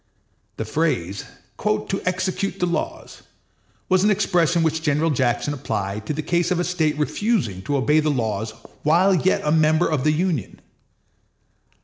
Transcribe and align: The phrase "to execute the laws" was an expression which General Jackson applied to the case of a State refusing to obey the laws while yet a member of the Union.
The 0.57 0.65
phrase 0.65 1.25
"to 1.63 2.01
execute 2.07 2.59
the 2.59 2.65
laws" 2.65 3.21
was 3.87 4.03
an 4.03 4.09
expression 4.09 4.63
which 4.63 4.81
General 4.81 5.11
Jackson 5.11 5.53
applied 5.53 6.07
to 6.07 6.13
the 6.15 6.23
case 6.23 6.49
of 6.49 6.59
a 6.59 6.63
State 6.63 6.97
refusing 6.97 7.61
to 7.61 7.77
obey 7.77 7.99
the 7.99 8.09
laws 8.09 8.49
while 8.81 9.13
yet 9.13 9.41
a 9.45 9.51
member 9.51 9.87
of 9.87 10.03
the 10.03 10.11
Union. 10.11 10.59